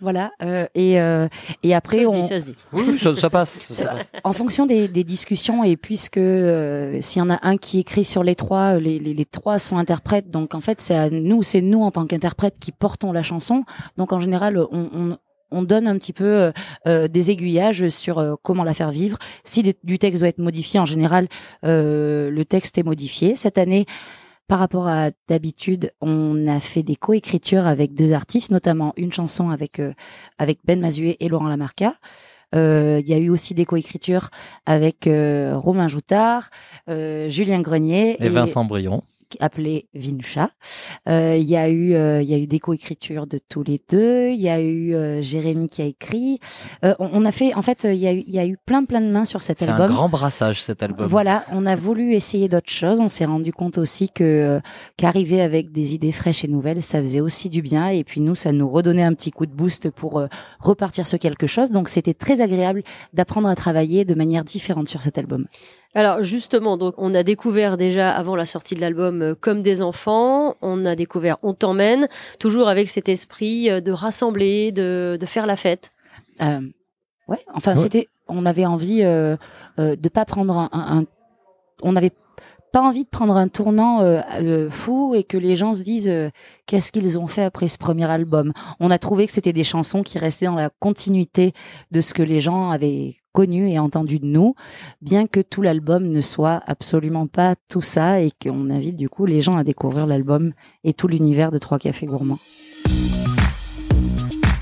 Voilà. 0.00 0.32
Euh, 0.42 0.66
et, 0.74 1.00
euh, 1.00 1.28
et 1.62 1.74
après, 1.74 2.06
on. 2.06 2.26
ça, 2.26 2.40
se 2.40 2.44
dit. 2.44 2.54
Oui, 2.72 2.98
ça, 2.98 3.30
passe, 3.30 3.72
ça, 3.72 3.84
passe. 3.84 4.12
En 4.24 4.32
fonction 4.32 4.66
des, 4.66 4.88
des 4.88 5.04
discussions, 5.04 5.64
et 5.64 5.76
puisque 5.76 6.18
euh, 6.18 7.00
s'il 7.00 7.20
y 7.20 7.22
en 7.22 7.30
a 7.30 7.38
un 7.42 7.56
qui 7.56 7.80
écrit 7.80 8.04
sur 8.04 8.22
les 8.22 8.34
trois, 8.34 8.76
les, 8.76 8.98
les, 8.98 9.14
les 9.14 9.24
trois 9.24 9.58
sont 9.58 9.76
interprètes. 9.76 10.30
Donc 10.30 10.54
en 10.54 10.60
fait, 10.60 10.80
c'est 10.80 10.96
à 10.96 11.10
nous, 11.10 11.42
c'est 11.42 11.60
nous 11.60 11.82
en 11.82 11.90
tant 11.90 12.06
qu'interprètes 12.06 12.58
qui 12.58 12.72
portons 12.72 13.12
la 13.12 13.22
chanson. 13.22 13.64
Donc 13.96 14.12
en 14.12 14.20
général, 14.20 14.58
on, 14.58 14.88
on 14.92 15.18
on 15.50 15.62
donne 15.62 15.86
un 15.86 15.96
petit 15.98 16.12
peu 16.12 16.24
euh, 16.24 16.52
euh 16.86 17.08
des 17.08 17.30
aiguillages 17.30 17.88
sur 17.88 18.18
euh, 18.18 18.34
comment 18.42 18.64
la 18.64 18.74
faire 18.74 18.90
vivre. 18.90 19.18
Si 19.44 19.62
du 19.82 19.98
texte 19.98 20.20
doit 20.20 20.28
être 20.28 20.38
modifié, 20.38 20.80
en 20.80 20.84
général, 20.84 21.28
euh, 21.64 22.30
le 22.30 22.44
texte 22.44 22.78
est 22.78 22.82
modifié. 22.82 23.34
Cette 23.34 23.58
année, 23.58 23.86
par 24.50 24.58
rapport 24.58 24.88
à 24.88 25.10
d'habitude, 25.28 25.92
on 26.00 26.48
a 26.48 26.58
fait 26.58 26.82
des 26.82 26.96
coécritures 26.96 27.68
avec 27.68 27.94
deux 27.94 28.12
artistes, 28.12 28.50
notamment 28.50 28.92
une 28.96 29.12
chanson 29.12 29.50
avec 29.50 29.78
euh, 29.78 29.92
avec 30.38 30.58
Ben 30.64 30.80
Mazué 30.80 31.16
et 31.20 31.28
Laurent 31.28 31.46
Lamarca. 31.46 31.94
Euh, 32.56 33.00
il 33.00 33.08
y 33.08 33.14
a 33.14 33.18
eu 33.18 33.30
aussi 33.30 33.54
des 33.54 33.64
coécritures 33.64 34.28
avec 34.66 35.06
euh, 35.06 35.56
Romain 35.56 35.86
Joutard, 35.86 36.50
Julien 36.88 37.60
Grenier 37.60 38.16
et, 38.18 38.28
Vincent 38.28 38.64
Brion 38.64 39.04
appelé 39.40 39.88
Vincha. 39.94 40.50
Euh, 41.08 41.36
il 41.36 41.48
y 41.48 41.56
a 41.56 41.68
eu, 41.68 41.94
euh, 41.94 42.22
il 42.22 42.28
y 42.28 42.34
a 42.34 42.38
eu 42.38 42.46
des 42.46 42.58
coécritures 42.58 43.26
de 43.26 43.38
tous 43.38 43.62
les 43.62 43.80
deux. 43.90 44.28
Il 44.28 44.40
y 44.40 44.48
a 44.48 44.60
eu 44.60 44.94
euh, 44.94 45.22
Jérémy 45.22 45.68
qui 45.68 45.82
a 45.82 45.84
écrit. 45.84 46.40
On, 46.82 46.94
on, 46.98 47.24
a 47.24 47.32
fait, 47.32 47.54
en 47.54 47.62
fait, 47.62 47.84
il 47.84 47.96
y 47.96 48.06
a 48.06 48.12
eu, 48.12 48.24
il 48.26 48.34
y 48.34 48.38
a 48.38 48.46
eu 48.46 48.56
plein 48.64 48.84
plein 48.84 49.00
de 49.00 49.10
mains 49.10 49.24
sur 49.24 49.42
cet 49.42 49.62
album. 49.62 49.76
C'est 49.76 49.82
un 49.82 49.86
grand 49.86 50.08
brassage 50.08 50.62
cet 50.62 50.82
album. 50.82 51.06
Voilà, 51.06 51.44
on 51.52 51.66
a 51.66 51.76
voulu 51.76 52.14
essayer 52.14 52.48
d'autres 52.48 52.72
choses. 52.72 53.00
On 53.00 53.08
s'est 53.08 53.24
rendu 53.24 53.52
compte 53.52 53.78
aussi 53.78 54.10
que 54.10 54.60
qu'arriver 54.96 55.40
avec 55.40 55.72
des 55.72 55.94
idées 55.94 56.12
fraîches 56.12 56.44
et 56.44 56.48
nouvelles, 56.48 56.82
ça 56.82 57.00
faisait 57.00 57.20
aussi 57.20 57.48
du 57.48 57.62
bien. 57.62 57.88
Et 57.88 58.04
puis 58.04 58.20
nous, 58.20 58.34
ça 58.34 58.52
nous 58.52 58.68
redonnait 58.68 59.02
un 59.02 59.14
petit 59.14 59.30
coup 59.30 59.46
de 59.46 59.52
boost 59.52 59.90
pour 59.90 60.22
repartir 60.60 61.06
sur 61.06 61.18
quelque 61.18 61.46
chose. 61.46 61.70
Donc 61.70 61.88
c'était 61.88 62.14
très 62.14 62.40
agréable 62.40 62.82
d'apprendre 63.12 63.48
à 63.48 63.56
travailler 63.56 64.04
de 64.04 64.14
manière 64.14 64.44
différente 64.44 64.88
sur 64.88 65.02
cet 65.02 65.18
album. 65.18 65.46
Alors 65.94 66.22
justement, 66.22 66.76
donc 66.76 66.94
on 66.98 67.14
a 67.14 67.22
découvert 67.24 67.76
déjà 67.76 68.12
avant 68.12 68.36
la 68.36 68.46
sortie 68.46 68.76
de 68.76 68.80
l'album 68.80 69.22
euh, 69.22 69.34
comme 69.34 69.62
des 69.62 69.82
enfants, 69.82 70.54
on 70.62 70.84
a 70.84 70.94
découvert 70.94 71.36
on 71.42 71.52
t'emmène, 71.52 72.06
toujours 72.38 72.68
avec 72.68 72.88
cet 72.88 73.08
esprit 73.08 73.68
euh, 73.68 73.80
de 73.80 73.90
rassembler, 73.90 74.70
de, 74.70 75.18
de 75.20 75.26
faire 75.26 75.46
la 75.46 75.56
fête. 75.56 75.90
Euh, 76.42 76.60
ouais, 77.26 77.44
enfin 77.54 77.74
c'était, 77.74 78.06
on 78.28 78.46
avait 78.46 78.66
envie 78.66 79.02
euh, 79.02 79.36
euh, 79.80 79.96
de 79.96 80.08
pas 80.08 80.24
prendre 80.24 80.56
un, 80.56 80.68
un, 80.72 81.04
on 81.82 81.96
avait 81.96 82.12
pas 82.72 82.82
envie 82.82 83.02
de 83.02 83.08
prendre 83.08 83.36
un 83.36 83.48
tournant 83.48 84.00
euh, 84.02 84.70
fou 84.70 85.16
et 85.16 85.24
que 85.24 85.36
les 85.36 85.56
gens 85.56 85.72
se 85.72 85.82
disent 85.82 86.12
qu'est-ce 86.66 86.92
qu'ils 86.92 87.18
ont 87.18 87.26
fait 87.26 87.42
après 87.42 87.66
ce 87.66 87.78
premier 87.78 88.08
album. 88.08 88.52
On 88.78 88.92
a 88.92 88.98
trouvé 88.98 89.26
que 89.26 89.32
c'était 89.32 89.52
des 89.52 89.64
chansons 89.64 90.04
qui 90.04 90.20
restaient 90.20 90.46
dans 90.46 90.54
la 90.54 90.70
continuité 90.78 91.52
de 91.90 92.00
ce 92.00 92.14
que 92.14 92.22
les 92.22 92.40
gens 92.40 92.70
avaient 92.70 93.16
connu 93.32 93.70
et 93.70 93.78
entendu 93.78 94.18
de 94.18 94.26
nous, 94.26 94.54
bien 95.00 95.26
que 95.26 95.40
tout 95.40 95.62
l'album 95.62 96.08
ne 96.08 96.20
soit 96.20 96.62
absolument 96.66 97.26
pas 97.26 97.54
tout 97.68 97.80
ça 97.80 98.20
et 98.20 98.30
qu'on 98.30 98.70
invite 98.70 98.96
du 98.96 99.08
coup 99.08 99.26
les 99.26 99.40
gens 99.40 99.56
à 99.56 99.64
découvrir 99.64 100.06
l'album 100.06 100.52
et 100.84 100.92
tout 100.92 101.08
l'univers 101.08 101.50
de 101.50 101.58
Trois 101.58 101.78
Cafés 101.78 102.06
Gourmands. 102.06 102.38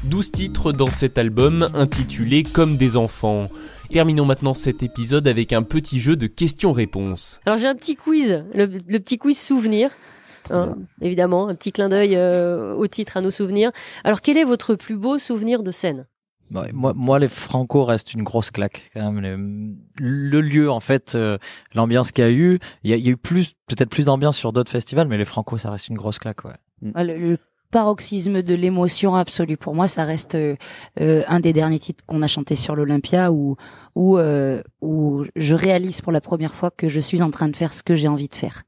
12 0.04 0.32
titres 0.32 0.72
dans 0.72 0.87
cet 0.87 1.18
album 1.18 1.68
intitulé 1.75 2.42
Comme 2.42 2.76
des 2.76 2.96
enfants. 2.96 3.48
Terminons 3.90 4.25
maintenant 4.25 4.54
cet 4.54 4.82
épisode 4.82 5.28
avec 5.28 5.52
un 5.52 5.62
petit 5.62 6.00
jeu 6.00 6.16
de 6.16 6.26
questions-réponses. 6.26 7.40
Alors 7.44 7.58
j'ai 7.58 7.66
un 7.66 7.75
petit 7.75 7.96
quiz, 7.96 8.44
le, 8.54 8.66
petit 8.98 9.18
quiz 9.18 9.38
souvenir. 9.38 9.90
Hein, 10.50 10.76
évidemment, 11.02 11.48
un 11.48 11.54
petit 11.54 11.72
clin 11.72 11.90
d'œil 11.90 12.16
euh, 12.16 12.75
au 12.75 12.87
titre 12.87 13.18
à 13.18 13.20
nos 13.20 13.30
souvenirs. 13.30 13.70
Alors 14.02 14.22
quel 14.22 14.38
est 14.38 14.44
votre 14.44 14.75
plus 14.75 14.96
beau 14.96 15.18
souvenir 15.18 15.62
de 15.62 15.70
scène? 15.70 16.06
Moi, 16.50 16.93
moi, 16.95 17.19
les 17.19 17.28
Franco 17.28 17.85
restent 17.85 18.14
une 18.14 18.23
grosse 18.23 18.50
claque. 18.50 18.90
Quand 18.95 19.12
même. 19.12 19.76
Le, 19.99 20.40
lieu, 20.40 20.71
en 20.71 20.81
fait, 20.81 21.14
euh, 21.14 21.38
l'ambiance 21.75 22.12
qu'il 22.12 22.25
y 22.25 22.26
a 22.26 22.31
eu, 22.31 22.59
il 22.85 22.90
y 22.90 22.95
a, 22.95 22.97
y 22.97 23.09
a, 23.09 23.11
eu 23.11 23.17
plus, 23.17 23.55
peut-être 23.67 23.90
plus 23.90 24.05
d'ambiance 24.05 24.37
sur 24.37 24.52
d'autres 24.52 24.71
festivals, 24.71 25.09
mais 25.09 25.19
les 25.19 25.25
Franco, 25.25 25.59
ça 25.59 25.71
reste 25.71 25.88
une 25.88 25.97
grosse 25.97 26.19
claque. 26.19 26.45
Ouais. 26.45 26.57
Mm. 26.83 26.90
Ah, 26.95 27.05
le, 27.05 27.38
paroxysme 27.71 28.40
de 28.40 28.55
l'émotion 28.55 29.14
absolue. 29.14 29.59
Pour 29.59 29.75
moi, 29.75 29.88
ça 29.88 30.05
reste 30.05 30.37
euh, 30.37 30.57
euh, 31.00 31.23
un 31.28 31.38
des 31.38 31.52
derniers 31.52 31.78
titres 31.78 32.02
qu'on 32.07 32.23
a 32.23 32.26
chanté 32.26 32.55
sur 32.55 32.75
l'Olympia, 32.75 33.31
où 33.31 33.57
où 33.95 34.19
où 34.81 35.25
je 35.37 35.55
réalise 35.55 36.00
pour 36.00 36.12
la 36.12 36.23
première 36.23 36.55
fois 36.55 36.71
que 36.71 36.88
je 36.88 37.00
suis 37.00 37.21
en 37.21 37.31
train 37.31 37.49
de 37.49 37.57
faire 37.57 37.75
ce 37.75 37.83
que 37.83 37.95
j'ai 37.95 38.09
envie 38.09 38.28
de 38.28 38.35
faire 38.35 38.62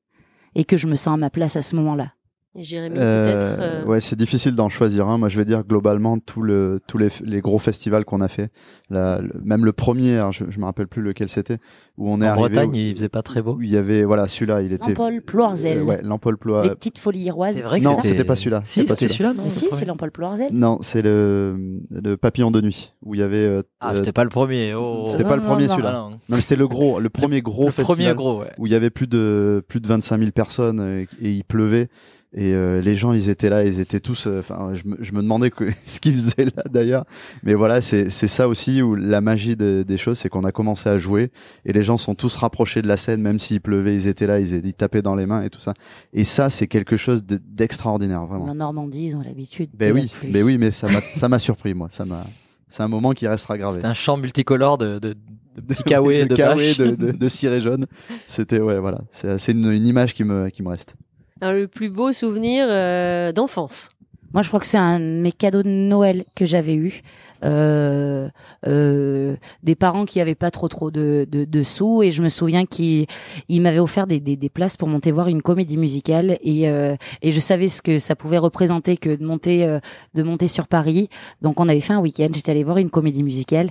et 0.54 0.64
que 0.64 0.76
je 0.76 0.86
me 0.86 0.96
sens 0.96 1.14
à 1.14 1.16
ma 1.16 1.30
place 1.30 1.56
à 1.56 1.62
ce 1.62 1.76
moment-là. 1.76 2.12
Et 2.56 2.64
Jérémy, 2.64 2.96
euh, 2.98 3.24
peut-être. 3.24 3.60
Euh, 3.60 3.84
ouais, 3.84 4.00
c'est 4.00 4.16
difficile 4.16 4.56
d'en 4.56 4.68
choisir 4.68 5.08
un. 5.08 5.18
Moi, 5.18 5.28
je 5.28 5.36
vais 5.36 5.44
dire 5.44 5.62
globalement 5.62 6.18
tout 6.18 6.42
le, 6.42 6.80
tous 6.88 6.98
les, 6.98 7.06
les 7.24 7.40
gros 7.40 7.60
festivals 7.60 8.04
qu'on 8.04 8.20
a 8.20 8.26
fait. 8.26 8.50
La, 8.90 9.20
même 9.44 9.64
le 9.64 9.72
premier, 9.72 10.20
je, 10.32 10.44
je 10.48 10.58
me 10.58 10.64
rappelle 10.64 10.88
plus 10.88 11.00
lequel 11.00 11.28
c'était, 11.28 11.58
où 11.96 12.10
on 12.10 12.20
est 12.20 12.26
en 12.28 12.32
arrivé. 12.32 12.48
Bretagne, 12.48 12.74
il 12.74 12.94
faisait 12.96 13.08
pas 13.08 13.22
très 13.22 13.40
beau. 13.40 13.56
il 13.62 13.70
y 13.70 13.76
avait, 13.76 14.02
voilà, 14.02 14.26
celui-là, 14.26 14.62
il 14.62 14.72
était. 14.72 14.88
Lampol 14.88 15.22
Ploirzel. 15.22 15.78
Euh, 15.78 15.84
ouais, 15.84 16.02
Lampol 16.02 16.38
Ploirzel. 16.38 16.70
Les 16.70 16.74
petites 16.74 16.98
folies 16.98 17.20
iroises. 17.20 17.54
C'est 17.54 17.62
vrai 17.62 17.78
que 17.78 17.84
non, 17.84 18.00
c'était 18.00 18.24
pas 18.24 18.34
celui-là. 18.34 18.62
Si, 18.64 18.84
c'était 18.84 19.06
celui-là, 19.06 19.32
non 19.32 19.48
Si, 19.48 19.68
c'est 19.70 19.84
Lampol 19.84 20.10
Ploirzel. 20.10 20.52
Non, 20.52 20.78
c'est 20.80 21.02
le, 21.02 21.78
le 21.90 22.16
Papillon 22.16 22.50
de 22.50 22.60
nuit, 22.60 22.94
où 23.02 23.14
il 23.14 23.20
y 23.20 23.22
avait. 23.22 23.46
Euh, 23.46 23.62
ah, 23.78 23.94
c'était 23.94 24.12
pas 24.12 24.24
le 24.24 24.30
premier. 24.30 24.74
Oh. 24.74 25.04
C'était 25.06 25.22
pas 25.22 25.36
le 25.36 25.42
premier 25.42 25.68
celui-là. 25.68 26.08
Non, 26.10 26.18
mais 26.28 26.40
c'était 26.40 26.56
le 26.56 26.66
gros, 26.66 26.98
le 26.98 27.10
premier 27.10 27.42
gros 27.42 27.66
le 27.66 27.70
festival. 27.70 27.96
Premier 27.96 28.14
gros, 28.14 28.40
ouais. 28.40 28.50
Où 28.58 28.66
il 28.66 28.72
y 28.72 28.74
avait 28.74 28.90
plus 28.90 29.06
de 29.06 29.64
plus 29.68 29.78
de 29.78 29.86
25 29.86 30.18
000 30.18 30.32
personnes 30.32 30.80
et, 30.80 31.06
et 31.24 31.30
il 31.30 31.44
pleuvait. 31.44 31.88
Et 32.32 32.54
euh, 32.54 32.80
les 32.80 32.94
gens, 32.94 33.12
ils 33.12 33.28
étaient 33.28 33.50
là, 33.50 33.64
ils 33.64 33.80
étaient 33.80 33.98
tous. 33.98 34.28
Euh, 34.28 34.38
enfin, 34.38 34.72
je, 34.74 34.88
me, 34.88 34.96
je, 35.00 35.12
me 35.12 35.20
demandais 35.20 35.50
que, 35.50 35.64
ce 35.84 35.98
qu'ils 35.98 36.14
faisaient 36.14 36.44
là 36.44 36.62
d'ailleurs. 36.70 37.04
Mais 37.42 37.54
voilà, 37.54 37.80
c'est 37.82 38.08
ça 38.10 38.46
aussi 38.46 38.82
où 38.82 38.94
la 38.94 39.20
magie 39.20 39.56
de, 39.56 39.84
des 39.86 39.96
choses, 39.96 40.18
c'est 40.18 40.28
qu'on 40.28 40.44
a 40.44 40.52
commencé 40.52 40.88
à 40.88 40.98
jouer 40.98 41.30
et 41.64 41.72
les 41.72 41.82
gens 41.82 41.98
sont 41.98 42.14
tous 42.14 42.36
rapprochés 42.36 42.82
de 42.82 42.88
la 42.88 42.96
scène, 42.96 43.20
même 43.20 43.40
s'il 43.40 43.60
pleuvait, 43.60 43.96
ils 43.96 44.06
étaient 44.06 44.28
là, 44.28 44.38
ils, 44.38 44.64
ils 44.64 44.74
tapaient 44.74 45.02
dans 45.02 45.16
les 45.16 45.26
mains 45.26 45.42
et 45.42 45.50
tout 45.50 45.60
ça. 45.60 45.74
Et 46.12 46.22
ça, 46.24 46.50
c'est 46.50 46.68
quelque 46.68 46.96
chose 46.96 47.24
d'extraordinaire, 47.24 48.24
vraiment. 48.26 48.44
En 48.44 48.54
Normandie, 48.54 49.06
ils 49.06 49.16
ont 49.16 49.22
l'habitude. 49.22 49.70
Ben 49.74 49.92
oui, 49.92 50.12
ben 50.28 50.44
oui, 50.44 50.56
mais 50.56 50.70
ça 50.70 50.88
m'a 50.88 51.00
ça 51.00 51.28
m'a 51.28 51.40
surpris 51.40 51.74
moi. 51.74 51.88
Ça 51.90 52.04
m'a. 52.04 52.24
C'est 52.68 52.84
un 52.84 52.88
moment 52.88 53.10
qui 53.12 53.26
restera 53.26 53.58
gravé. 53.58 53.80
C'est 53.80 53.86
un 53.86 53.94
champ 53.94 54.16
multicolore 54.16 54.78
de, 54.78 55.00
de, 55.00 55.14
de 55.56 55.60
petits 55.66 55.82
kawaii 55.86 56.28
de, 56.28 56.36
de, 56.36 56.94
de, 56.94 57.10
de, 57.10 57.28
ciré 57.28 57.60
jaune. 57.60 57.86
C'était 58.28 58.60
ouais, 58.60 58.78
voilà. 58.78 59.00
C'est 59.10 59.50
une, 59.50 59.72
une 59.72 59.88
image 59.88 60.14
qui 60.14 60.22
me 60.22 60.48
qui 60.50 60.62
me 60.62 60.68
reste 60.68 60.94
le 61.42 61.66
plus 61.66 61.90
beau 61.90 62.12
souvenir 62.12 62.66
euh, 62.68 63.32
d'enfance. 63.32 63.90
Moi, 64.32 64.42
je 64.42 64.48
crois 64.48 64.60
que 64.60 64.66
c'est 64.66 64.78
un 64.78 65.00
de 65.00 65.20
mes 65.20 65.32
cadeaux 65.32 65.64
de 65.64 65.68
Noël 65.68 66.24
que 66.36 66.46
j'avais 66.46 66.74
eu. 66.74 67.02
Euh, 67.42 68.28
euh, 68.66 69.36
des 69.62 69.74
parents 69.74 70.04
qui 70.04 70.20
avaient 70.20 70.36
pas 70.36 70.50
trop 70.50 70.68
trop 70.68 70.92
de, 70.92 71.26
de, 71.28 71.44
de 71.44 71.62
sous. 71.64 72.04
Et 72.04 72.12
je 72.12 72.22
me 72.22 72.28
souviens 72.28 72.64
qu'ils 72.64 73.06
m'avaient 73.48 73.80
offert 73.80 74.06
des, 74.06 74.20
des, 74.20 74.36
des, 74.36 74.48
places 74.48 74.76
pour 74.76 74.86
monter 74.86 75.10
voir 75.10 75.26
une 75.26 75.42
comédie 75.42 75.76
musicale. 75.76 76.38
Et, 76.42 76.68
euh, 76.68 76.94
et 77.22 77.32
je 77.32 77.40
savais 77.40 77.68
ce 77.68 77.82
que 77.82 77.98
ça 77.98 78.14
pouvait 78.14 78.38
représenter 78.38 78.96
que 78.96 79.16
de 79.16 79.24
monter 79.24 79.66
euh, 79.66 79.80
de 80.14 80.22
monter 80.22 80.46
sur 80.46 80.68
Paris. 80.68 81.08
Donc 81.42 81.58
on 81.58 81.68
avait 81.68 81.80
fait 81.80 81.94
un 81.94 82.00
week-end. 82.00 82.28
J'étais 82.32 82.52
allée 82.52 82.64
voir 82.64 82.78
une 82.78 82.90
comédie 82.90 83.24
musicale. 83.24 83.70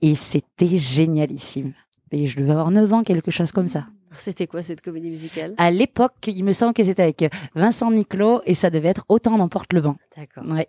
Et 0.00 0.14
c'était 0.14 0.78
génialissime. 0.78 1.72
Et 2.12 2.28
je 2.28 2.38
devais 2.38 2.52
avoir 2.52 2.70
9 2.70 2.92
ans 2.92 3.02
quelque 3.02 3.32
chose 3.32 3.50
comme 3.50 3.66
ça 3.66 3.86
c'était 4.12 4.46
quoi 4.46 4.62
cette 4.62 4.80
comédie 4.80 5.10
musicale? 5.10 5.54
À 5.58 5.70
l'époque, 5.70 6.14
il 6.26 6.44
me 6.44 6.52
semble 6.52 6.74
que 6.74 6.84
c'était 6.84 7.02
avec 7.02 7.24
Vincent 7.54 7.90
Niclot 7.90 8.42
et 8.46 8.54
ça 8.54 8.70
devait 8.70 8.88
être 8.88 9.04
Autant 9.08 9.36
n'emporte 9.38 9.72
le 9.72 9.80
vent. 9.80 9.96
D'accord. 10.16 10.44
Ouais. 10.52 10.68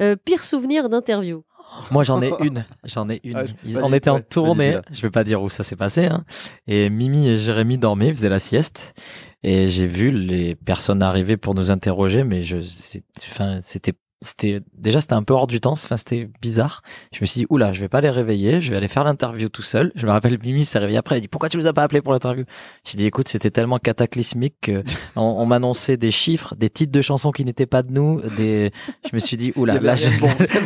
Euh, 0.00 0.16
pire 0.16 0.42
souvenir 0.42 0.88
d'interview 0.88 1.44
Moi, 1.90 2.04
j'en 2.04 2.22
ai 2.22 2.32
une. 2.40 2.64
J'en 2.84 3.08
ai 3.08 3.20
une. 3.24 3.36
Ah, 3.36 3.44
on 3.82 3.92
était 3.92 4.10
en 4.10 4.20
tournée. 4.20 4.78
Je 4.92 5.02
vais 5.02 5.10
pas 5.10 5.24
dire 5.24 5.42
où 5.42 5.48
ça 5.48 5.62
s'est 5.62 5.76
passé. 5.76 6.06
Hein. 6.06 6.24
Et 6.66 6.90
Mimi 6.90 7.28
et 7.28 7.38
Jérémy 7.38 7.78
dormaient, 7.78 8.14
faisaient 8.14 8.28
la 8.28 8.38
sieste. 8.38 8.94
Et 9.42 9.68
j'ai 9.68 9.86
vu 9.86 10.10
les 10.10 10.54
personnes 10.54 11.02
arriver 11.02 11.36
pour 11.36 11.54
nous 11.54 11.70
interroger, 11.70 12.24
mais 12.24 12.42
je, 12.42 12.56
enfin, 13.30 13.60
c'était 13.60 13.94
c'était 14.22 14.60
déjà 14.74 15.00
c'était 15.00 15.14
un 15.14 15.22
peu 15.22 15.34
hors 15.34 15.46
du 15.46 15.60
temps 15.60 15.72
enfin 15.72 15.96
c'était 15.96 16.30
bizarre. 16.40 16.82
Je 17.12 17.18
me 17.20 17.26
suis 17.26 17.40
dit 17.40 17.46
oula 17.50 17.72
je 17.72 17.80
vais 17.80 17.88
pas 17.88 18.00
les 18.00 18.10
réveiller 18.10 18.60
je 18.60 18.70
vais 18.70 18.76
aller 18.76 18.88
faire 18.88 19.04
l'interview 19.04 19.48
tout 19.48 19.62
seul. 19.62 19.92
Je 19.94 20.06
me 20.06 20.10
rappelle 20.10 20.38
Mimi 20.42 20.64
s'est 20.64 20.78
réveillée 20.78 20.98
après 20.98 21.16
elle 21.16 21.20
dit 21.20 21.28
pourquoi 21.28 21.48
tu 21.48 21.58
nous 21.58 21.66
as 21.66 21.72
pas 21.72 21.82
appelé 21.82 22.00
pour 22.00 22.12
l'interview? 22.12 22.44
J'ai 22.84 22.96
dit 22.96 23.06
écoute 23.06 23.28
c'était 23.28 23.50
tellement 23.50 23.78
cataclysmique 23.78 24.56
que 24.62 24.82
on, 25.16 25.44
m'annonçait 25.46 25.96
des 25.96 26.10
chiffres 26.10 26.54
des 26.56 26.70
titres 26.70 26.92
de 26.92 27.02
chansons 27.02 27.30
qui 27.30 27.44
n'étaient 27.44 27.66
pas 27.66 27.82
de 27.82 27.92
nous 27.92 28.20
des 28.36 28.72
je 29.08 29.14
me 29.14 29.18
suis 29.18 29.36
dit 29.36 29.52
oula 29.56 29.74
là 29.80 29.96
je, 29.96 30.08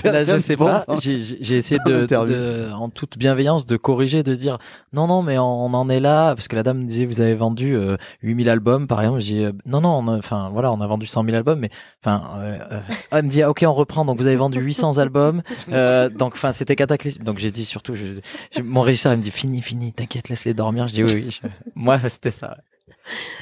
là 0.05 0.25
je 0.25 0.39
sais 0.39 0.57
pas. 0.57 0.85
j'ai 1.01 1.57
essayé 1.57 1.81
de, 1.87 2.73
en 2.73 2.89
toute 2.89 3.19
bienveillance 3.19 3.67
de 3.67 3.77
corriger 3.77 4.23
de 4.23 4.35
dire 4.35 4.59
non 4.93 5.07
non 5.07 5.23
mais 5.23 5.39
on, 5.39 5.71
en 5.75 5.89
est 5.89 6.01
là 6.01 6.35
parce 6.35 6.49
que 6.49 6.57
la 6.57 6.63
dame 6.63 6.79
me 6.79 6.85
disait 6.85 7.05
vous 7.05 7.21
avez 7.21 7.35
vendu 7.35 7.75
euh, 7.75 7.97
8000 8.23 8.49
albums 8.49 8.87
par 8.87 9.01
exemple. 9.01 9.21
J'ai 9.21 9.47
euh, 9.47 9.53
non 9.67 9.81
non 9.81 10.07
enfin 10.09 10.51
voilà 10.53 10.73
on 10.73 10.81
a 10.81 10.87
vendu 10.87 11.07
100 11.07 11.25
000 11.25 11.37
albums 11.37 11.59
mais 11.59 11.71
enfin 12.03 12.23
euh, 12.37 12.59
euh, 12.73 12.81
elle 13.11 13.25
me 13.25 13.31
dit 13.31 13.43
ok, 13.51 13.65
on 13.67 13.75
reprend. 13.75 14.05
Donc 14.05 14.19
vous 14.19 14.27
avez 14.27 14.37
vendu 14.37 14.61
800 14.61 14.99
albums. 14.99 15.43
Euh, 15.71 16.09
donc 16.09 16.35
enfin, 16.35 16.53
c'était 16.53 16.77
cataclysme. 16.77 17.23
Donc 17.23 17.39
j'ai 17.39 17.51
dit 17.51 17.65
surtout, 17.65 17.95
je, 17.95 18.61
mon 18.63 18.83
régisseur 18.83 19.13
il 19.13 19.19
me 19.19 19.23
dit 19.23 19.31
fini, 19.31 19.61
fini, 19.63 19.93
t'inquiète, 19.93 20.29
laisse-les 20.29 20.55
dormir. 20.55 20.89
Je 20.89 20.95
dis 20.95 21.05
oui, 21.05 21.25
oui. 21.27 21.51
moi 21.75 21.99
c'était 22.09 22.31
ça. 22.31 22.59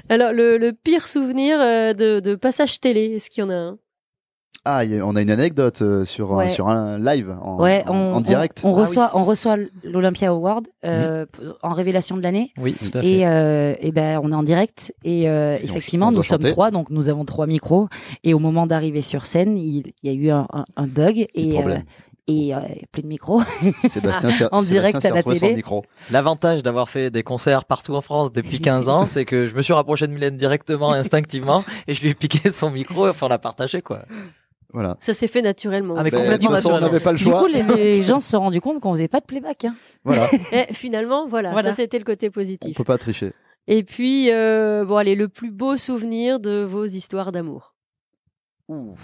Alors 0.08 0.32
le, 0.32 0.70
pire 0.72 1.06
souvenir 1.06 1.60
euh, 1.60 1.92
de, 1.92 2.20
de 2.20 2.34
passage 2.34 2.80
télé, 2.80 3.14
est-ce 3.16 3.30
qu'il 3.30 3.42
y 3.42 3.46
en 3.46 3.50
a 3.50 3.54
un? 3.54 3.78
Ah, 4.70 4.82
on 5.02 5.16
a 5.16 5.22
une 5.22 5.30
anecdote 5.30 5.80
euh, 5.80 6.04
sur 6.04 6.38
un, 6.38 6.50
sur 6.50 6.68
un 6.68 6.98
live 6.98 7.34
en, 7.42 7.58
en, 7.58 8.20
direct. 8.20 8.60
On, 8.64 8.74
ah 8.74 8.80
reçoit 8.80 9.10
on 9.14 9.24
reçoit 9.24 9.56
l'Olympia 9.82 10.28
Award 10.28 10.68
euh, 10.84 11.24
en 11.62 11.72
révélation 11.72 12.18
de 12.18 12.22
l'année. 12.22 12.52
Oui, 12.58 12.74
tout 12.74 12.98
à 12.98 13.00
fait. 13.00 13.08
Et, 13.08 13.26
euh, 13.26 13.74
et 13.80 13.92
ben 13.92 14.20
on 14.22 14.30
est 14.30 14.34
en 14.34 14.42
direct 14.42 14.92
et, 15.04 15.28
euh, 15.28 15.56
effectivement 15.62 16.12
nous 16.12 16.22
sommes 16.22 16.42
trois 16.42 16.70
donc 16.70 16.90
nous 16.90 17.08
avons 17.08 17.24
trois 17.24 17.46
micros 17.46 17.88
et 18.24 18.34
au 18.34 18.38
moment 18.38 18.66
d'arriver 18.66 19.00
sur 19.00 19.24
scène 19.24 19.56
il, 19.56 19.92
y 20.02 20.10
a 20.10 20.12
eu 20.12 20.30
un, 20.30 20.46
un, 20.76 20.86
bug 20.86 21.26
et 21.34 21.58
euh, 21.58 21.78
et 22.28 22.54
euh, 22.54 22.58
plus 22.92 23.02
de 23.02 23.08
micro. 23.08 23.42
Sébastien, 23.88 24.48
en 24.52 24.62
direct 24.62 25.04
à 25.04 25.10
la 25.10 25.22
télé. 25.22 25.64
L'avantage 26.10 26.62
d'avoir 26.62 26.88
fait 26.88 27.10
des 27.10 27.22
concerts 27.22 27.64
partout 27.64 27.94
en 27.94 28.02
France 28.02 28.30
depuis 28.30 28.60
15 28.60 28.88
ans, 28.88 29.06
c'est 29.06 29.24
que 29.24 29.48
je 29.48 29.54
me 29.54 29.62
suis 29.62 29.72
rapproché 29.72 30.06
de 30.06 30.12
Mylène 30.12 30.36
directement, 30.36 30.92
instinctivement, 30.92 31.64
et 31.88 31.94
je 31.94 32.02
lui 32.02 32.10
ai 32.10 32.14
piqué 32.14 32.50
son 32.52 32.70
micro, 32.70 33.08
enfin 33.08 33.26
on 33.26 33.30
l'a 33.30 33.38
partagé 33.38 33.80
quoi. 33.80 34.02
Voilà. 34.72 34.96
Ça 35.00 35.14
s'est 35.14 35.28
fait 35.28 35.40
naturellement. 35.42 35.94
Ah, 35.96 36.02
mais 36.02 36.10
complètement 36.10 36.36
de 36.36 36.42
toute 36.42 36.50
façon, 36.50 36.72
on 36.72 36.80
n'avait 36.80 37.00
pas 37.00 37.12
le 37.12 37.18
choix. 37.18 37.48
Du 37.48 37.64
coup, 37.64 37.74
les, 37.76 38.02
gens 38.02 38.20
se 38.20 38.30
sont 38.30 38.40
rendus 38.40 38.60
compte 38.60 38.80
qu'on 38.80 38.92
faisait 38.92 39.08
pas 39.08 39.20
de 39.20 39.24
playback. 39.24 39.64
Hein. 39.64 39.74
Voilà. 40.04 40.28
Et 40.52 40.72
finalement, 40.74 41.26
voilà, 41.26 41.54
ça 41.62 41.72
c'était 41.72 41.98
le 41.98 42.04
côté 42.04 42.30
positif. 42.30 42.76
On 42.76 42.82
peut 42.82 42.84
pas 42.84 42.98
tricher. 42.98 43.32
Et 43.66 43.82
puis, 43.82 44.30
euh, 44.30 44.84
bon, 44.84 44.96
allez, 44.96 45.14
le 45.14 45.28
plus 45.28 45.50
beau 45.50 45.76
souvenir 45.76 46.40
de 46.40 46.64
vos 46.64 46.84
histoires 46.84 47.32
d'amour. 47.32 47.74
Ouh. 48.68 48.94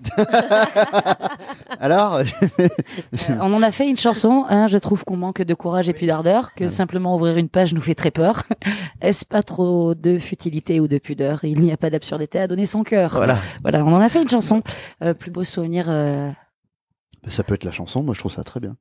Alors, 1.80 2.14
euh, 2.16 2.24
on 3.40 3.52
en 3.52 3.62
a 3.62 3.70
fait 3.70 3.88
une 3.88 3.96
chanson. 3.96 4.44
Hein, 4.48 4.66
je 4.66 4.78
trouve 4.78 5.04
qu'on 5.04 5.16
manque 5.16 5.42
de 5.42 5.54
courage 5.54 5.88
et 5.88 5.92
plus 5.92 6.06
d'ardeur, 6.06 6.54
que 6.54 6.66
simplement 6.66 7.14
ouvrir 7.14 7.36
une 7.36 7.48
page 7.48 7.72
nous 7.72 7.80
fait 7.80 7.94
très 7.94 8.10
peur. 8.10 8.42
Est-ce 9.00 9.24
pas 9.24 9.42
trop 9.42 9.94
de 9.94 10.18
futilité 10.18 10.80
ou 10.80 10.88
de 10.88 10.98
pudeur? 10.98 11.44
Il 11.44 11.60
n'y 11.60 11.72
a 11.72 11.76
pas 11.76 11.90
d'absurdité 11.90 12.40
à 12.40 12.48
donner 12.48 12.66
son 12.66 12.82
cœur. 12.82 13.12
Voilà. 13.12 13.38
Voilà, 13.62 13.84
on 13.84 13.94
en 13.94 14.00
a 14.00 14.08
fait 14.08 14.22
une 14.22 14.28
chanson. 14.28 14.62
Euh, 15.02 15.14
plus 15.14 15.30
beau 15.30 15.44
souvenir. 15.44 15.86
Euh... 15.88 16.30
Ça 17.28 17.44
peut 17.44 17.54
être 17.54 17.64
la 17.64 17.72
chanson. 17.72 18.02
Moi, 18.02 18.14
je 18.14 18.20
trouve 18.20 18.32
ça 18.32 18.42
très 18.42 18.58
bien. 18.58 18.76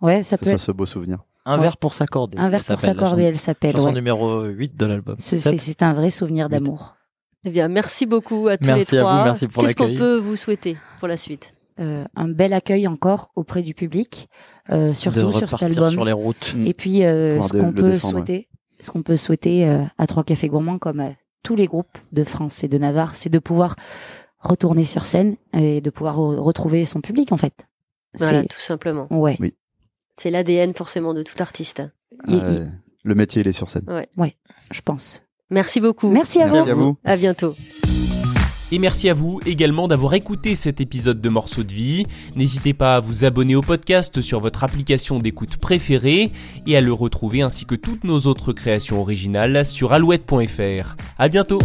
Ouais, 0.00 0.24
ça, 0.24 0.36
peut. 0.36 0.48
être 0.48 0.58
ce 0.58 0.72
beau 0.72 0.86
souvenir. 0.86 1.18
Un 1.44 1.58
verre 1.58 1.76
pour 1.76 1.94
s'accorder. 1.94 2.38
Un 2.38 2.48
verre 2.48 2.64
pour 2.64 2.80
s'accorder, 2.80 3.24
elle 3.24 3.38
s'appelle. 3.38 3.72
Chanson 3.72 3.92
numéro 3.92 4.42
8 4.44 4.76
de 4.76 4.86
l'album. 4.86 5.16
C'est 5.18 5.82
un 5.82 5.92
vrai 5.92 6.10
souvenir 6.10 6.48
d'amour. 6.48 6.96
Eh 7.44 7.50
bien, 7.50 7.68
merci 7.68 8.06
beaucoup 8.06 8.48
à 8.48 8.56
tous 8.56 8.70
les 8.70 8.84
trois. 8.84 9.00
À 9.00 9.18
vous, 9.18 9.24
merci 9.24 9.48
pour 9.48 9.62
Qu'est-ce 9.62 9.74
qu'on 9.74 9.94
peut 9.94 10.16
vous 10.16 10.36
souhaiter 10.36 10.76
pour 11.00 11.08
la 11.08 11.16
suite? 11.16 11.54
Euh, 11.80 12.04
un 12.14 12.28
bel 12.28 12.52
accueil 12.52 12.86
encore 12.86 13.30
auprès 13.36 13.62
du 13.62 13.74
public, 13.74 14.28
euh, 14.70 14.94
surtout 14.94 15.32
sur 15.32 15.50
cet 15.50 15.62
album. 15.62 15.90
Sur 15.90 16.04
les 16.04 16.12
routes. 16.12 16.54
Et 16.64 16.74
puis 16.74 17.04
euh, 17.04 17.40
ce 17.40 17.52
qu'on 17.52 17.72
peut 17.72 17.98
souhaiter, 17.98 18.48
ce 18.80 18.90
qu'on 18.90 19.02
peut 19.02 19.16
souhaiter 19.16 19.64
à 19.98 20.06
Trois 20.06 20.24
Cafés 20.24 20.48
Gourmands, 20.48 20.78
comme 20.78 21.00
à 21.00 21.12
tous 21.42 21.56
les 21.56 21.66
groupes 21.66 21.98
de 22.12 22.24
France 22.24 22.62
et 22.64 22.68
de 22.68 22.78
Navarre, 22.78 23.14
c'est 23.14 23.30
de 23.30 23.38
pouvoir 23.38 23.76
retourner 24.38 24.84
sur 24.84 25.04
scène 25.04 25.36
et 25.52 25.80
de 25.80 25.90
pouvoir 25.90 26.16
retrouver 26.16 26.84
son 26.84 27.00
public 27.00 27.32
en 27.32 27.36
fait. 27.36 27.54
Voilà, 28.18 28.44
tout 28.44 28.60
simplement. 28.60 29.06
Ouais. 29.10 29.36
Oui. 29.40 29.54
C'est 30.16 30.30
l'ADN 30.30 30.74
forcément 30.74 31.14
de 31.14 31.22
tout 31.22 31.36
artiste. 31.40 31.82
Ah, 32.28 32.58
le 33.04 33.14
métier, 33.14 33.40
il 33.40 33.48
est 33.48 33.52
sur 33.52 33.70
scène. 33.70 33.84
Ouais. 33.88 34.08
ouais, 34.16 34.36
je 34.70 34.80
pense. 34.82 35.22
Merci 35.50 35.80
beaucoup. 35.80 36.10
Merci 36.10 36.40
à 36.40 36.46
Merci 36.50 36.70
À, 36.70 36.74
vous. 36.74 36.96
à 37.04 37.16
bientôt. 37.16 37.54
Et 38.72 38.78
merci 38.78 39.10
à 39.10 39.14
vous 39.14 39.38
également 39.44 39.86
d'avoir 39.86 40.14
écouté 40.14 40.54
cet 40.54 40.80
épisode 40.80 41.20
de 41.20 41.28
Morceaux 41.28 41.62
de 41.62 41.74
vie. 41.74 42.06
N'hésitez 42.36 42.72
pas 42.72 42.96
à 42.96 43.00
vous 43.00 43.26
abonner 43.26 43.54
au 43.54 43.60
podcast 43.60 44.22
sur 44.22 44.40
votre 44.40 44.64
application 44.64 45.18
d'écoute 45.18 45.58
préférée 45.58 46.30
et 46.66 46.74
à 46.74 46.80
le 46.80 46.94
retrouver 46.94 47.42
ainsi 47.42 47.66
que 47.66 47.74
toutes 47.74 48.04
nos 48.04 48.20
autres 48.20 48.54
créations 48.54 48.98
originales 48.98 49.66
sur 49.66 49.92
alouette.fr. 49.92 50.96
À 51.18 51.28
bientôt! 51.28 51.58